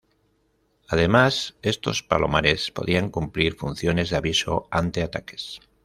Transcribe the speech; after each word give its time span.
Además 0.87 1.53
estos 1.61 2.01
palomares 2.01 2.71
podían 2.71 3.11
cumplir 3.11 3.53
funciones 3.53 4.09
de 4.09 4.15
aviso 4.17 4.67
ante 4.71 5.03
ataques. 5.03 5.59